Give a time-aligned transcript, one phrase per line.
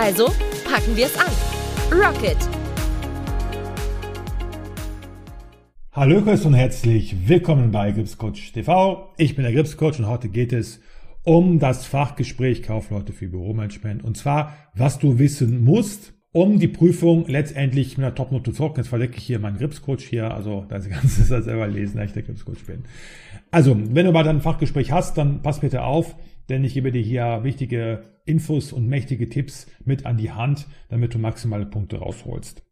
[0.00, 0.26] Also
[0.64, 1.26] packen wir es an.
[1.90, 2.36] Rocket!
[5.90, 9.12] Hallo und herzlich willkommen bei Gripscoach TV.
[9.16, 10.80] Ich bin der Gripscoach und heute geht es
[11.24, 17.26] um das Fachgespräch Kaufleute für Büromanagement und zwar, was du wissen musst, um die Prüfung
[17.26, 18.84] letztendlich mit einer Topnote zu rocken.
[18.84, 22.12] Jetzt verlecke ich hier meinen Gripscoach hier, also das Ganze ist selber lesen, dass ich
[22.12, 22.84] der Gripscoach bin.
[23.50, 26.14] Also, wenn du mal dein Fachgespräch hast, dann pass bitte auf,
[26.48, 31.14] denn ich gebe dir hier wichtige Infos und mächtige Tipps mit an die Hand, damit
[31.14, 32.62] du maximale Punkte rausholst.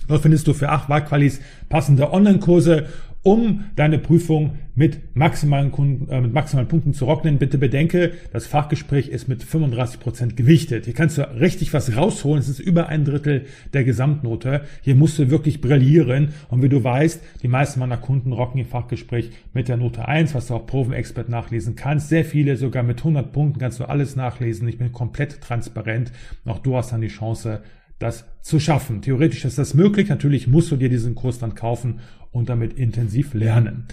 [0.09, 2.87] Dort findest du für acht Wahlqualis passende Online-Kurse
[3.23, 7.39] um deine Prüfung mit maximalen, Kunden, äh, mit maximalen Punkten zu rocknen.
[7.39, 10.85] Bitte bedenke, das Fachgespräch ist mit 35 Prozent gewichtet.
[10.85, 12.39] Hier kannst du richtig was rausholen.
[12.39, 14.63] Es ist über ein Drittel der Gesamtnote.
[14.83, 16.29] Hier musst du wirklich brillieren.
[16.49, 20.35] Und wie du weißt, die meisten meiner Kunden rocken ihr Fachgespräch mit der Note 1,
[20.35, 22.09] was du auch Provenexpert nachlesen kannst.
[22.09, 24.69] Sehr viele sogar mit 100 Punkten kannst du alles nachlesen.
[24.69, 26.13] Ich bin komplett transparent.
[26.45, 27.63] Auch du hast dann die Chance,
[27.99, 29.03] das zu schaffen.
[29.03, 30.09] Theoretisch ist das möglich.
[30.09, 32.01] Natürlich musst du dir diesen Kurs dann kaufen
[32.31, 33.87] und damit intensiv lernen.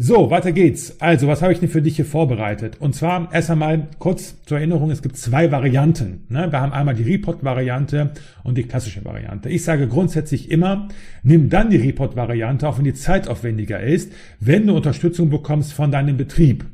[0.00, 1.00] So, weiter geht's.
[1.00, 2.76] Also, was habe ich denn für dich hier vorbereitet?
[2.78, 6.24] Und zwar erst einmal kurz zur Erinnerung, es gibt zwei Varianten.
[6.28, 6.52] Ne?
[6.52, 8.12] Wir haben einmal die Report-Variante
[8.44, 9.48] und die klassische Variante.
[9.48, 10.86] Ich sage grundsätzlich immer,
[11.24, 15.90] nimm dann die Report-Variante, auch wenn die Zeit aufwendiger ist, wenn du Unterstützung bekommst von
[15.90, 16.64] deinem Betrieb.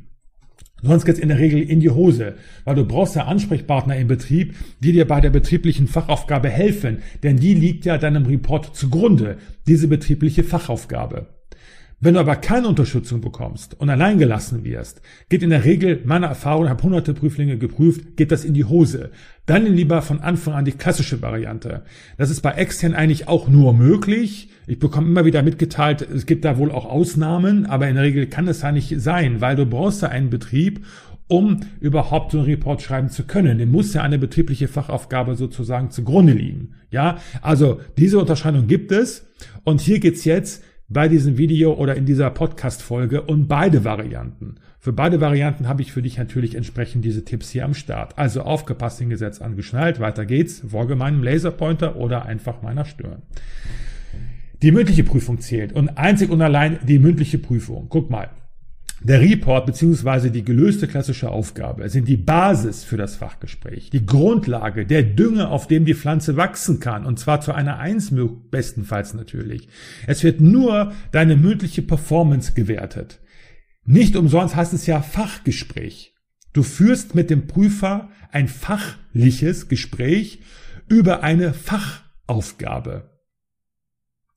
[0.85, 4.55] Sonst geht's in der Regel in die Hose, weil du brauchst ja Ansprechpartner im Betrieb,
[4.79, 9.37] die dir bei der betrieblichen Fachaufgabe helfen, denn die liegt ja deinem Report zugrunde,
[9.67, 11.27] diese betriebliche Fachaufgabe.
[12.05, 16.27] Wenn du aber keine Unterstützung bekommst und allein gelassen wirst, geht in der Regel, meiner
[16.27, 19.09] Erfahrung, habe hunderte Prüflinge geprüft, geht das in die Hose.
[19.47, 21.81] Dann lieber von Anfang an die klassische Variante.
[22.19, 24.49] Das ist bei extern eigentlich auch nur möglich.
[24.67, 28.27] Ich bekomme immer wieder mitgeteilt, es gibt da wohl auch Ausnahmen, aber in der Regel
[28.27, 30.85] kann es ja nicht sein, weil du brauchst ja einen Betrieb,
[31.27, 33.57] um überhaupt so einen Report schreiben zu können.
[33.57, 36.75] Dem muss ja eine betriebliche Fachaufgabe sozusagen zugrunde liegen.
[36.91, 39.25] Ja, also diese Unterscheidung gibt es.
[39.63, 40.63] Und hier geht's jetzt
[40.95, 44.55] bei diesem Video oder in dieser Podcast-Folge um beide Varianten.
[44.79, 48.17] Für beide Varianten habe ich für dich natürlich entsprechend diese Tipps hier am Start.
[48.17, 53.23] Also aufgepasst, den Gesetz angeschnallt, weiter geht's, folge meinem Laserpointer oder einfach meiner Stirn.
[54.61, 57.87] Die mündliche Prüfung zählt und einzig und allein die mündliche Prüfung.
[57.89, 58.29] Guck mal,
[59.01, 60.29] der Report bzw.
[60.29, 65.67] die gelöste klassische Aufgabe sind die Basis für das Fachgespräch, die Grundlage, der Dünger, auf
[65.67, 68.13] dem die Pflanze wachsen kann, und zwar zu einer Eins
[68.49, 69.67] bestenfalls natürlich.
[70.07, 73.19] Es wird nur deine mündliche Performance gewertet.
[73.85, 76.15] Nicht umsonst heißt es ja Fachgespräch.
[76.53, 80.39] Du führst mit dem Prüfer ein fachliches Gespräch
[80.87, 83.14] über eine Fachaufgabe.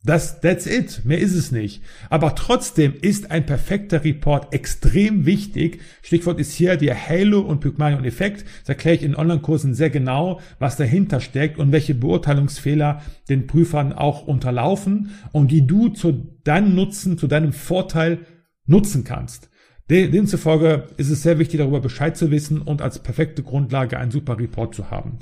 [0.05, 1.05] Das, that's it.
[1.05, 1.83] Mehr ist es nicht.
[2.09, 5.81] Aber trotzdem ist ein perfekter Report extrem wichtig.
[6.03, 8.45] Stichwort ist hier der Halo- und Pygmalion-Effekt.
[8.61, 13.93] Das erkläre ich in Online-Kursen sehr genau, was dahinter steckt und welche Beurteilungsfehler den Prüfern
[13.93, 18.21] auch unterlaufen und die du zu deinem Nutzen, zu deinem Vorteil
[18.67, 19.51] nutzen kannst.
[19.91, 24.39] Demzufolge ist es sehr wichtig, darüber Bescheid zu wissen und als perfekte Grundlage einen super
[24.39, 25.19] Report zu haben.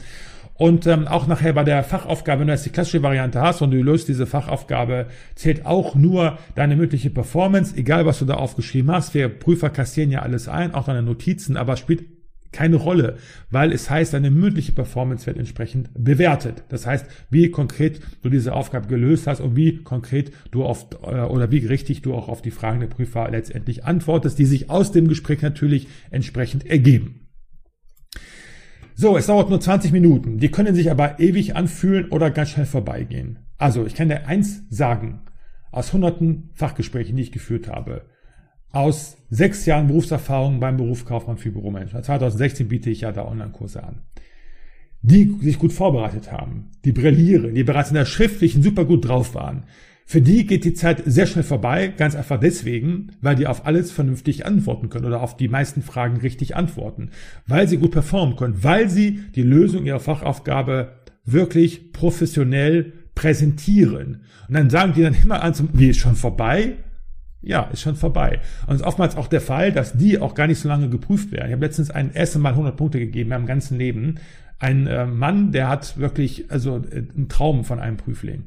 [0.59, 3.71] Und ähm, auch nachher bei der Fachaufgabe, wenn du jetzt die klassische Variante hast und
[3.73, 8.91] du löst diese Fachaufgabe, zählt auch nur deine mündliche Performance, egal was du da aufgeschrieben
[8.91, 9.13] hast.
[9.13, 12.05] Wir Prüfer kassieren ja alles ein, auch deine Notizen, aber spielt
[12.53, 13.19] keine Rolle,
[13.51, 16.65] weil es heißt, deine mündliche Performance wird entsprechend bewertet.
[16.71, 21.21] Das heißt, wie konkret du diese Aufgabe gelöst hast und wie konkret du auf äh,
[21.21, 24.91] oder wie richtig du auch auf die Fragen der Prüfer letztendlich antwortest, die sich aus
[24.91, 27.26] dem Gespräch natürlich entsprechend ergeben.
[28.99, 30.39] So, es dauert nur 20 Minuten.
[30.39, 33.41] Die können sich aber ewig anfühlen oder ganz schnell vorbeigehen.
[33.59, 35.21] Also, ich kann dir eins sagen.
[35.71, 38.07] Aus hunderten Fachgesprächen, die ich geführt habe,
[38.73, 42.07] aus sechs Jahren Berufserfahrung beim Beruf Kaufmann für Büromanagement.
[42.07, 44.01] 2016 biete ich ja da Online-Kurse an.
[45.03, 49.35] die sich gut vorbereitet haben, die brillieren, die bereits in der schriftlichen super gut drauf
[49.35, 49.65] waren,
[50.09, 53.91] für die geht die Zeit sehr schnell vorbei, ganz einfach deswegen, weil die auf alles
[53.91, 57.11] vernünftig antworten können oder auf die meisten Fragen richtig antworten,
[57.49, 60.93] weil sie gut performen können, weil sie die Lösung ihrer Fachaufgabe
[61.25, 64.23] wirklich professionell präsentieren.
[64.47, 66.75] Und dann sagen die dann immer an, wie ist schon vorbei?
[67.43, 68.39] Ja, ist schon vorbei.
[68.69, 71.33] Und es ist oftmals auch der Fall, dass die auch gar nicht so lange geprüft
[71.33, 71.49] werden.
[71.49, 74.21] Ich habe letztens ein erstes Mal 100 Punkte gegeben in meinem ganzen Leben.
[74.61, 78.45] Ein äh, Mann, der hat wirklich also äh, einen Traum von einem Prüfling.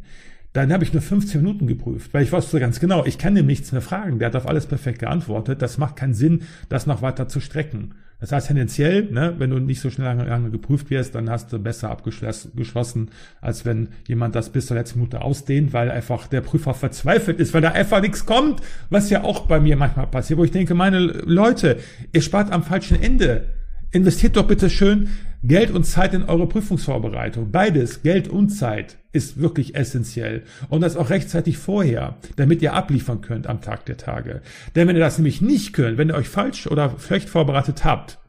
[0.54, 3.46] Dann habe ich nur 15 Minuten geprüft, weil ich wusste ganz genau, ich kann dem
[3.46, 4.18] nichts mehr fragen.
[4.18, 5.62] Der hat auf alles perfekt geantwortet.
[5.62, 7.94] Das macht keinen Sinn, das noch weiter zu strecken.
[8.20, 11.54] Das heißt tendenziell, ne, wenn du nicht so schnell lange, lange geprüft wirst, dann hast
[11.54, 16.42] du besser abgeschlossen, als wenn jemand das bis zur letzten Minute ausdehnt, weil einfach der
[16.42, 20.38] Prüfer verzweifelt ist, weil da einfach nichts kommt, was ja auch bei mir manchmal passiert,
[20.38, 21.78] wo ich denke, meine Leute,
[22.12, 23.54] ihr spart am falschen Ende.
[23.92, 25.10] Investiert doch bitte schön
[25.42, 27.52] Geld und Zeit in eure Prüfungsvorbereitung.
[27.52, 30.44] Beides, Geld und Zeit, ist wirklich essentiell.
[30.70, 34.42] Und das auch rechtzeitig vorher, damit ihr abliefern könnt am Tag der Tage.
[34.76, 38.20] Denn wenn ihr das nämlich nicht könnt, wenn ihr euch falsch oder schlecht vorbereitet habt,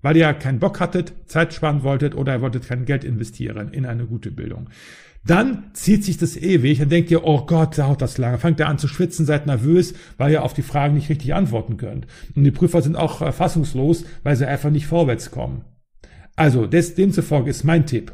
[0.00, 3.86] weil ihr keinen Bock hattet, Zeit sparen wolltet oder ihr wolltet kein Geld investieren in
[3.86, 4.68] eine gute Bildung,
[5.24, 8.38] dann zieht sich das ewig, dann denkt ihr, oh Gott, dauert das lange.
[8.38, 11.76] Fangt ihr an zu schwitzen, seid nervös, weil ihr auf die Fragen nicht richtig antworten
[11.76, 12.08] könnt.
[12.34, 15.64] Und die Prüfer sind auch äh, fassungslos, weil sie einfach nicht vorwärts kommen.
[16.34, 18.12] Also, des, demzufolge ist mein Tipp.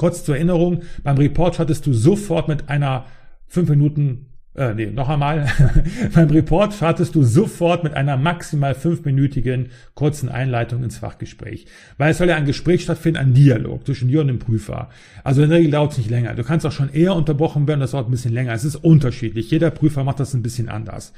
[0.00, 3.04] Kurz zur Erinnerung, beim Report hattest du sofort mit einer
[3.48, 4.29] 5 Minuten
[4.60, 5.46] äh, nee, noch einmal.
[6.14, 11.64] Beim Report startest du sofort mit einer maximal fünfminütigen kurzen Einleitung ins Fachgespräch.
[11.96, 14.90] Weil es soll ja ein Gespräch stattfinden, ein Dialog zwischen dir und dem Prüfer.
[15.24, 16.34] Also in der Regel dauert es nicht länger.
[16.34, 18.52] Du kannst auch schon eher unterbrochen werden, das dauert ein bisschen länger.
[18.52, 19.50] Es ist unterschiedlich.
[19.50, 21.14] Jeder Prüfer macht das ein bisschen anders.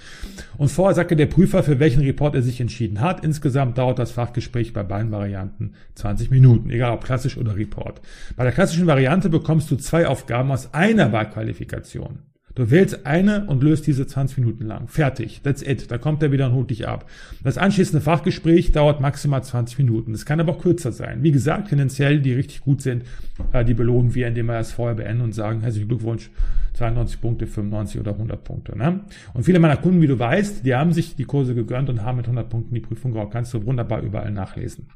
[0.56, 3.24] Und vorher sagte der Prüfer, für welchen Report er sich entschieden hat.
[3.24, 8.00] Insgesamt dauert das Fachgespräch bei beiden Varianten 20 Minuten, egal ob klassisch oder Report.
[8.36, 12.20] Bei der klassischen Variante bekommst du zwei Aufgaben aus einer Wahlqualifikation.
[12.54, 14.88] Du wählst eine und löst diese 20 Minuten lang.
[14.88, 15.40] Fertig.
[15.43, 15.90] That's it.
[15.90, 17.08] Da kommt er wieder und holt dich ab.
[17.43, 20.12] Das anschließende Fachgespräch dauert maximal 20 Minuten.
[20.12, 21.22] Es kann aber auch kürzer sein.
[21.22, 23.04] Wie gesagt, finanziell, die richtig gut sind,
[23.52, 26.31] äh, die belohnen wir, indem wir das vorher beenden und sagen, herzlichen Glückwunsch,
[26.75, 28.76] 92 Punkte, 95 oder 100 Punkte.
[28.76, 29.00] Ne?
[29.32, 32.16] Und viele meiner Kunden, wie du weißt, die haben sich die Kurse gegönnt und haben
[32.16, 33.32] mit 100 Punkten die Prüfung geraubt.
[33.32, 34.88] Kannst du wunderbar überall nachlesen.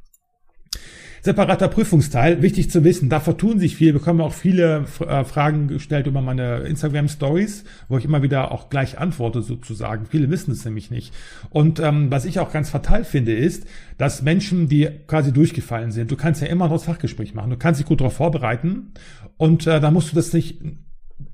[1.26, 6.06] Separater Prüfungsteil, wichtig zu wissen, da vertun sich viel, bekommen auch viele äh, Fragen gestellt
[6.06, 10.06] über meine Instagram Stories, wo ich immer wieder auch gleich antworte sozusagen.
[10.06, 11.12] Viele wissen es nämlich nicht.
[11.50, 13.66] Und ähm, was ich auch ganz fatal finde, ist,
[13.98, 17.56] dass Menschen, die quasi durchgefallen sind, du kannst ja immer noch das Fachgespräch machen, du
[17.56, 18.92] kannst dich gut darauf vorbereiten
[19.36, 20.60] und äh, da musst du das nicht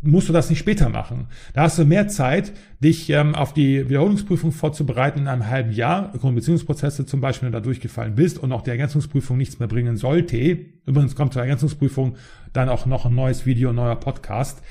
[0.00, 1.28] musst du das nicht später machen.
[1.54, 6.12] Da hast du mehr Zeit, dich ähm, auf die Wiederholungsprüfung vorzubereiten in einem halben Jahr,
[6.12, 9.96] Beziehungsprozesse zum Beispiel, wenn du da durchgefallen bist und auch die Ergänzungsprüfung nichts mehr bringen
[9.96, 10.36] sollte.
[10.86, 12.16] Übrigens kommt zur Ergänzungsprüfung
[12.52, 14.62] dann auch noch ein neues Video, ein neuer Podcast.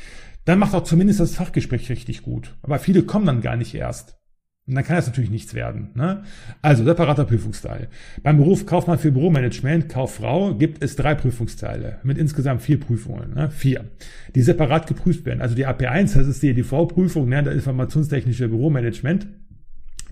[0.46, 2.56] Dann macht auch zumindest das Fachgespräch richtig gut.
[2.62, 4.21] Aber viele kommen dann gar nicht erst.
[4.68, 5.90] Und dann kann das natürlich nichts werden.
[5.96, 6.24] Ne?
[6.62, 7.90] Also separater Prüfungsteil.
[8.22, 13.34] Beim Beruf Kaufmann für Büromanagement, Kauffrau, gibt es drei Prüfungsteile mit insgesamt vier Prüfungen.
[13.34, 13.50] Ne?
[13.50, 13.90] Vier,
[14.36, 15.42] die separat geprüft werden.
[15.42, 17.44] Also die AP1, das ist die EDV-Prüfung, ne?
[17.44, 19.28] der informationstechnische Büromanagement.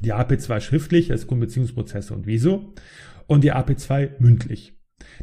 [0.01, 2.73] Die AP2 schriftlich, das Kundenbeziehungsprozesse und Wieso.
[3.27, 4.73] Und die AP2 mündlich.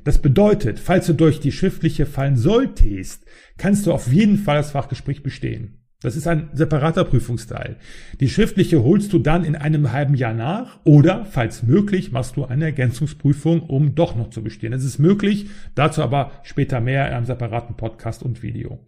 [0.04, 3.24] Das bedeutet, falls du durch die schriftliche fallen solltest,
[3.56, 5.85] kannst du auf jeden Fall das Fachgespräch bestehen.
[6.02, 7.76] Das ist ein separater Prüfungsteil.
[8.20, 12.44] Die schriftliche holst du dann in einem halben Jahr nach oder, falls möglich, machst du
[12.44, 14.74] eine Ergänzungsprüfung, um doch noch zu bestehen.
[14.74, 18.78] Es ist möglich, dazu aber später mehr in einem separaten Podcast und Video.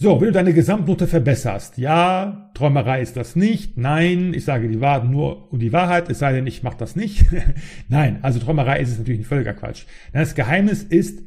[0.00, 4.80] So, wenn du deine Gesamtnote verbesserst, ja, Träumerei ist das nicht, nein, ich sage die
[4.80, 7.24] Wahrheit nur um die Wahrheit, es sei denn, ich mache das nicht.
[7.88, 9.86] nein, also Träumerei ist es natürlich nicht völliger Quatsch.
[10.12, 11.22] Das Geheimnis ist,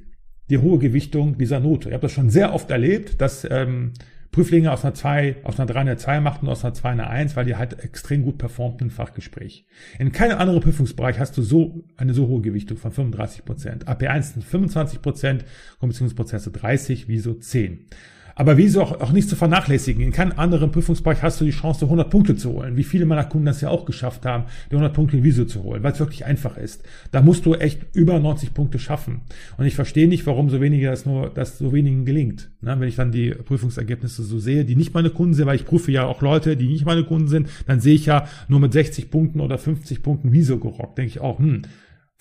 [0.52, 1.90] die hohe Gewichtung dieser Note.
[1.90, 3.94] Ich habe das schon sehr oft erlebt, dass ähm,
[4.32, 7.36] Prüflinge aus einer 2, aus einer 3 eine 2 machten, aus einer 2 eine 1,
[7.36, 9.66] weil die halt extrem gut performten im Fachgespräch.
[9.98, 13.88] In keinem anderen Prüfungsbereich hast du so eine so hohe Gewichtung von 35 Prozent.
[13.88, 15.46] AP1 sind 25 Prozent,
[15.80, 17.86] Kommissionsprozesse 30, wieso 10.
[18.36, 20.04] Aber wieso auch, auch nicht zu vernachlässigen.
[20.04, 23.24] In keinem anderen Prüfungsbereich hast du die Chance, 100 Punkte zu holen, wie viele meiner
[23.26, 26.00] Kunden das ja auch geschafft haben, die 100 Punkte in Visio zu holen, weil es
[26.00, 26.84] wirklich einfach ist.
[27.12, 29.22] Da musst du echt über 90 Punkte schaffen.
[29.58, 32.50] Und ich verstehe nicht, warum so wenige das nur, das so wenigen gelingt.
[32.62, 35.66] Na, wenn ich dann die Prüfungsergebnisse so sehe, die nicht meine Kunden sind, weil ich
[35.66, 38.74] prüfe ja auch Leute, die nicht meine Kunden sind, dann sehe ich ja nur mit
[38.74, 40.98] 60 Punkten oder 50 Punkten Visio gerockt.
[40.98, 41.64] Denke ich auch, hm,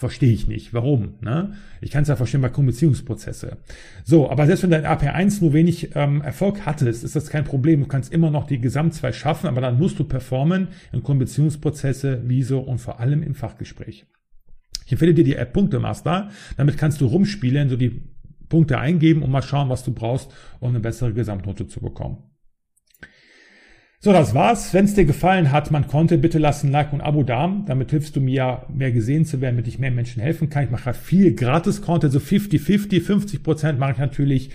[0.01, 0.73] Verstehe ich nicht.
[0.73, 1.17] Warum?
[1.21, 1.53] Ne?
[1.83, 3.59] Ich kann es ja verstehen bei Beziehungsprozesse.
[4.03, 7.81] So, aber selbst wenn dein AP1 nur wenig ähm, Erfolg hattest, ist das kein Problem.
[7.81, 12.61] Du kannst immer noch die Gesamtzwei schaffen, aber dann musst du performen in Beziehungsprozesse, Wieso
[12.61, 14.07] und vor allem im Fachgespräch.
[14.87, 16.31] Ich empfehle dir die App Punktemaster.
[16.57, 18.01] Damit kannst du rumspielen, so die
[18.49, 22.23] Punkte eingeben und mal schauen, was du brauchst, um eine bessere Gesamtnote zu bekommen.
[24.03, 24.73] So, das war's.
[24.73, 27.55] Wenn es dir gefallen hat, man konnte, bitte lass ein Like und ein Abo da.
[27.67, 30.65] Damit hilfst du mir, mehr gesehen zu werden, damit ich mehr Menschen helfen kann.
[30.65, 34.53] Ich mache viel Gratis-Content, so 50-50, 50 Prozent mache ich natürlich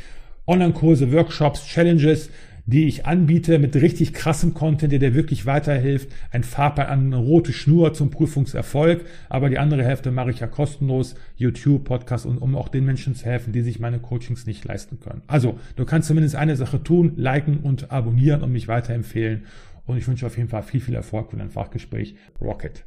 [0.48, 2.32] Online-Kurse, Workshops, Challenges
[2.66, 6.12] die ich anbiete mit richtig krassem Content, der dir wirklich weiterhilft.
[6.32, 9.06] Ein Fahrplan, eine rote Schnur zum Prüfungserfolg.
[9.30, 11.16] Aber die andere Hälfte mache ich ja kostenlos.
[11.36, 15.00] YouTube, Podcast und um auch den Menschen zu helfen, die sich meine Coachings nicht leisten
[15.00, 15.22] können.
[15.28, 19.44] Also, du kannst zumindest eine Sache tun, liken und abonnieren und mich weiterempfehlen.
[19.86, 22.16] Und ich wünsche auf jeden Fall viel, viel Erfolg für dein Fachgespräch.
[22.42, 22.86] Rocket.